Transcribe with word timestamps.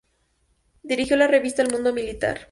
Dirigió 0.81 1.15
la 1.15 1.27
revista 1.27 1.61
"El 1.61 1.69
Mundo 1.69 1.93
Militar". 1.93 2.39